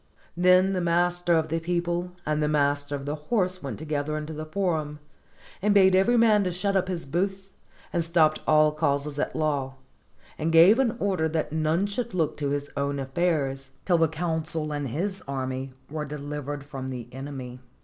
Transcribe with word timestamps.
Then 0.35 0.73
the 0.73 0.81
master 0.81 1.35
of 1.37 1.49
the 1.49 1.59
people 1.59 2.13
and 2.25 2.41
the 2.41 2.47
master 2.47 2.95
of 2.95 3.05
the 3.05 3.13
horse 3.13 3.61
went 3.61 3.77
together 3.77 4.17
into 4.17 4.33
the 4.33 4.47
forum, 4.47 4.97
and 5.61 5.75
bade 5.75 5.95
every 5.95 6.17
man 6.17 6.43
to 6.43 6.51
shut 6.51 6.75
up 6.75 6.87
his 6.87 7.05
booth, 7.05 7.51
and 7.93 8.03
stopped 8.03 8.41
all 8.47 8.71
causes 8.71 9.19
at 9.19 9.35
law, 9.35 9.75
and 10.39 10.51
gave 10.51 10.79
an 10.79 10.95
order 10.99 11.29
that 11.29 11.51
none 11.53 11.85
should 11.85 12.15
look 12.15 12.35
to 12.37 12.49
his 12.49 12.71
own 12.75 12.97
affairs 12.97 13.73
till 13.85 13.99
the 13.99 14.07
consul 14.07 14.71
and 14.73 14.87
his 14.87 15.21
army 15.27 15.69
were 15.87 16.03
dehvered 16.07 16.63
from 16.63 16.89
the 16.89 17.07
enemy. 17.11 17.59